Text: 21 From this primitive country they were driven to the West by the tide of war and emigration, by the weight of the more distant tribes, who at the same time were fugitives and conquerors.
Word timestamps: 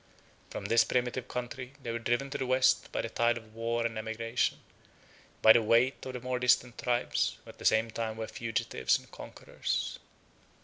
21 0.49 0.49
From 0.49 0.65
this 0.65 0.83
primitive 0.83 1.27
country 1.27 1.73
they 1.83 1.91
were 1.91 1.99
driven 1.99 2.31
to 2.31 2.37
the 2.39 2.45
West 2.47 2.91
by 2.91 3.03
the 3.03 3.09
tide 3.11 3.37
of 3.37 3.53
war 3.53 3.85
and 3.85 3.99
emigration, 3.99 4.57
by 5.43 5.53
the 5.53 5.61
weight 5.61 6.03
of 6.07 6.13
the 6.13 6.19
more 6.19 6.39
distant 6.39 6.75
tribes, 6.79 7.37
who 7.43 7.49
at 7.49 7.59
the 7.59 7.65
same 7.65 7.91
time 7.91 8.17
were 8.17 8.25
fugitives 8.27 8.97
and 8.97 9.11
conquerors. 9.11 9.99